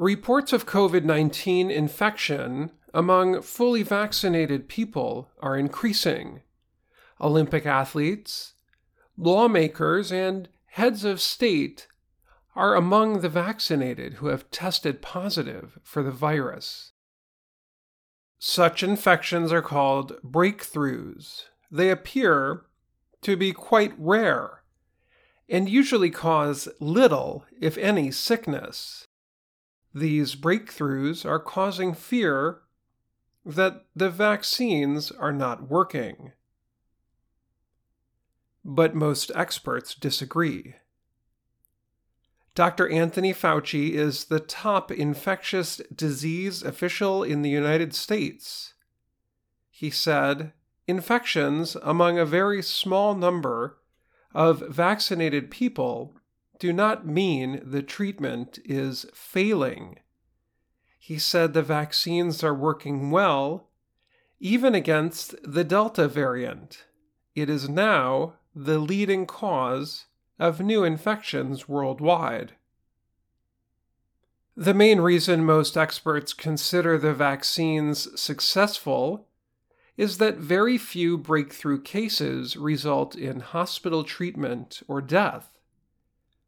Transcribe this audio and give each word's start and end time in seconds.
Reports 0.00 0.54
of 0.54 0.64
COVID 0.64 1.04
19 1.04 1.70
infection 1.70 2.70
among 2.94 3.42
fully 3.42 3.82
vaccinated 3.82 4.66
people 4.66 5.28
are 5.40 5.58
increasing. 5.58 6.40
Olympic 7.20 7.66
athletes, 7.66 8.54
lawmakers, 9.18 10.10
and 10.10 10.48
heads 10.68 11.04
of 11.04 11.20
state 11.20 11.86
are 12.56 12.74
among 12.76 13.20
the 13.20 13.28
vaccinated 13.28 14.14
who 14.14 14.28
have 14.28 14.50
tested 14.50 15.02
positive 15.02 15.78
for 15.82 16.02
the 16.02 16.10
virus. 16.10 16.92
Such 18.38 18.82
infections 18.82 19.52
are 19.52 19.60
called 19.60 20.14
breakthroughs. 20.24 21.42
They 21.70 21.90
appear 21.90 22.62
to 23.20 23.36
be 23.36 23.52
quite 23.52 23.92
rare 23.98 24.62
and 25.46 25.68
usually 25.68 26.10
cause 26.10 26.68
little, 26.80 27.44
if 27.60 27.76
any, 27.76 28.10
sickness. 28.10 29.06
These 29.94 30.36
breakthroughs 30.36 31.24
are 31.24 31.40
causing 31.40 31.94
fear 31.94 32.60
that 33.44 33.86
the 33.96 34.10
vaccines 34.10 35.10
are 35.10 35.32
not 35.32 35.68
working. 35.68 36.32
But 38.64 38.94
most 38.94 39.32
experts 39.34 39.94
disagree. 39.94 40.76
Dr. 42.54 42.88
Anthony 42.88 43.32
Fauci 43.32 43.92
is 43.92 44.24
the 44.24 44.40
top 44.40 44.90
infectious 44.90 45.80
disease 45.94 46.62
official 46.62 47.22
in 47.22 47.42
the 47.42 47.50
United 47.50 47.94
States. 47.94 48.74
He 49.70 49.90
said, 49.90 50.52
infections 50.86 51.76
among 51.82 52.18
a 52.18 52.26
very 52.26 52.62
small 52.62 53.14
number 53.14 53.78
of 54.34 54.60
vaccinated 54.68 55.50
people 55.50 56.14
do 56.60 56.72
not 56.72 57.06
mean 57.06 57.60
the 57.64 57.82
treatment 57.82 58.58
is 58.64 59.06
failing. 59.14 59.98
He 60.98 61.18
said 61.18 61.54
the 61.54 61.62
vaccines 61.62 62.44
are 62.44 62.54
working 62.54 63.10
well, 63.10 63.70
even 64.38 64.74
against 64.74 65.34
the 65.42 65.64
Delta 65.64 66.06
variant. 66.06 66.84
It 67.34 67.48
is 67.48 67.68
now 67.68 68.34
the 68.54 68.78
leading 68.78 69.26
cause 69.26 70.06
of 70.38 70.60
new 70.60 70.84
infections 70.84 71.66
worldwide. 71.68 72.52
The 74.54 74.74
main 74.74 75.00
reason 75.00 75.44
most 75.44 75.78
experts 75.78 76.34
consider 76.34 76.98
the 76.98 77.14
vaccines 77.14 78.20
successful 78.20 79.26
is 79.96 80.18
that 80.18 80.36
very 80.36 80.76
few 80.76 81.16
breakthrough 81.16 81.80
cases 81.80 82.56
result 82.56 83.14
in 83.14 83.40
hospital 83.40 84.04
treatment 84.04 84.82
or 84.86 85.00
death. 85.00 85.50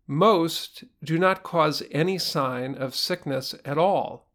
Most 0.06 0.84
do 1.02 1.18
not 1.18 1.42
cause 1.42 1.82
any 1.90 2.18
sign 2.18 2.74
of 2.74 2.94
sickness 2.94 3.54
at 3.64 3.78
all. 3.78 4.28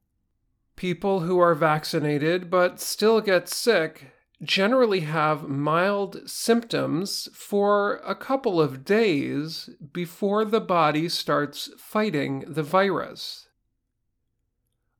People 0.75 1.21
who 1.21 1.39
are 1.39 1.55
vaccinated 1.55 2.49
but 2.49 2.79
still 2.79 3.19
get 3.21 3.49
sick 3.49 4.11
generally 4.41 5.01
have 5.01 5.49
mild 5.49 6.29
symptoms 6.29 7.27
for 7.33 7.97
a 8.05 8.15
couple 8.15 8.61
of 8.61 8.85
days 8.85 9.69
before 9.91 10.45
the 10.45 10.61
body 10.61 11.09
starts 11.09 11.69
fighting 11.77 12.45
the 12.47 12.63
virus. 12.63 13.47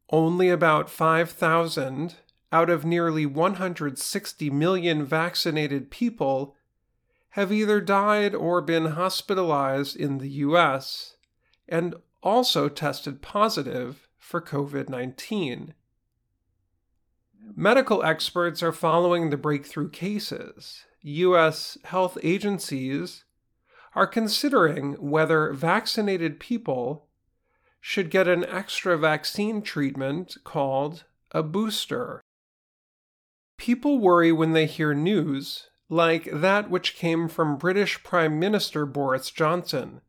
Only 0.10 0.50
about 0.50 0.90
5,000 0.90 2.16
out 2.52 2.70
of 2.70 2.86
nearly 2.86 3.26
160 3.26 4.50
million 4.50 5.06
vaccinated 5.06 5.92
people 5.92 6.56
have 7.32 7.52
either 7.52 7.82
died 7.82 8.34
or 8.34 8.62
been 8.62 8.88
hospitalized 8.88 9.96
in 9.96 10.18
the 10.18 10.30
US 10.30 11.18
and 11.68 11.96
also 12.24 12.68
tested 12.70 13.22
positive 13.22 14.08
for 14.18 14.42
COVID 14.42 14.90
19. 14.90 15.74
Medical 17.56 18.04
experts 18.04 18.62
are 18.62 18.74
following 18.74 19.30
the 19.30 19.38
breakthrough 19.38 19.90
cases. 19.90 20.86
U.S. 21.02 21.78
health 21.86 22.18
agencies 22.22 23.24
are 23.96 24.08
considering 24.08 24.94
whether 24.94 25.54
vaccinated 25.54 26.40
people 26.40 27.08
should 27.80 28.12
get 28.12 28.28
an 28.28 28.46
extra 28.46 28.98
vaccine 28.98 29.62
treatment 29.62 30.36
called 30.44 31.06
a 31.32 31.42
booster. 31.42 32.22
People 33.58 34.00
worry 34.00 34.32
when 34.32 34.52
they 34.52 34.66
hear 34.66 34.94
news 34.94 35.70
like 35.90 36.30
that 36.32 36.70
which 36.70 36.96
came 36.96 37.28
from 37.28 37.58
British 37.58 38.04
Prime 38.04 38.40
Minister 38.40 38.86
Boris 38.86 39.32
Johnson. 39.32 40.02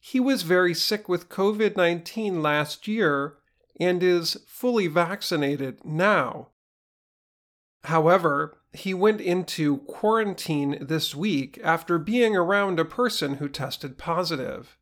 He 0.00 0.20
was 0.20 0.42
very 0.42 0.74
sick 0.74 1.08
with 1.08 1.28
COVID 1.28 1.76
19 1.76 2.42
last 2.42 2.86
year 2.86 3.36
and 3.80 4.02
is 4.02 4.44
fully 4.46 4.86
vaccinated 4.86 5.84
now. 5.84 6.48
However, 7.84 8.58
he 8.72 8.92
went 8.92 9.20
into 9.20 9.78
quarantine 9.78 10.78
this 10.80 11.14
week 11.14 11.58
after 11.62 11.98
being 11.98 12.36
around 12.36 12.78
a 12.78 12.84
person 12.84 13.34
who 13.34 13.48
tested 13.48 13.98
positive. 13.98 14.76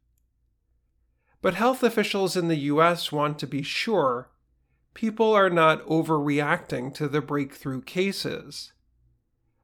But 1.41 1.55
health 1.55 1.83
officials 1.83 2.37
in 2.37 2.49
the 2.49 2.57
US 2.57 3.13
want 3.13 3.39
to 3.39 3.47
be 3.47 3.63
sure 3.63 4.31
people 4.95 5.33
are 5.33 5.51
not 5.51 5.87
overreacting 5.87 6.93
to 6.95 7.07
the 7.07 7.21
breakthrough 7.21 7.83
cases. 7.83 8.73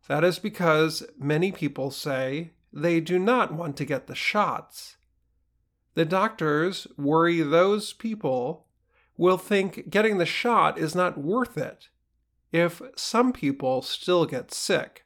That 0.09 0.25
is 0.25 0.39
because 0.39 1.05
many 1.19 1.53
people 1.53 1.91
say 1.91 2.53
they 2.73 3.01
do 3.01 3.19
not 3.19 3.53
want 3.53 3.77
to 3.77 3.85
get 3.85 4.07
the 4.07 4.15
shots. 4.15 4.97
The 5.95 6.05
doctors 6.05 6.87
worry 6.97 7.41
those 7.41 7.93
people 7.93 8.67
will 9.17 9.39
think 9.39 9.91
getting 9.91 10.19
the 10.19 10.27
shot 10.27 10.79
is 10.79 10.95
not 10.95 11.19
worth 11.19 11.57
it 11.57 11.89
if 12.51 12.83
some 12.97 13.33
people 13.33 13.83
still 13.83 14.27
get 14.27 14.53
sick. 14.53 15.05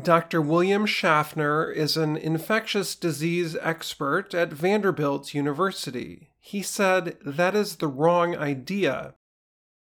Dr. 0.00 0.42
William 0.42 0.84
Schaffner 0.84 1.70
is 1.70 1.96
an 1.96 2.16
infectious 2.16 2.94
disease 2.94 3.56
expert 3.60 4.34
at 4.34 4.52
Vanderbilt 4.52 5.32
University. 5.32 6.32
He 6.38 6.60
said 6.60 7.16
that 7.24 7.54
is 7.54 7.76
the 7.76 7.88
wrong 7.88 8.36
idea. 8.36 9.14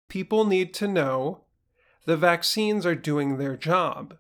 People 0.09 0.45
need 0.45 0.75
to 0.75 0.89
know 0.89 1.45
the 2.05 2.17
vaccines 2.17 2.87
are 2.87 2.95
doing 2.95 3.37
their 3.37 3.57
job. 3.57 4.17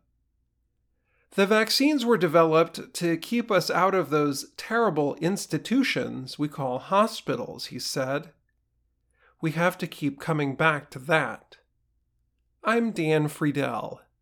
The 1.35 1.47
vaccines 1.47 2.05
were 2.05 2.19
developed 2.19 2.93
to 2.95 3.17
keep 3.17 3.51
us 3.51 3.71
out 3.71 3.95
of 3.95 4.11
those 4.11 4.51
terrible 4.57 5.15
institutions 5.17 6.39
we 6.39 6.49
call 6.49 6.79
hospitals, 6.79 7.67
he 7.67 7.79
said. 7.79 8.31
We 9.41 9.53
have 9.53 9.79
to 9.79 9.87
keep 9.87 10.21
coming 10.21 10.57
back 10.57 10.91
to 10.91 10.99
that. 10.99 11.59
I'm 12.65 12.91
Dan 12.91 13.29
Friedell. 13.29 14.01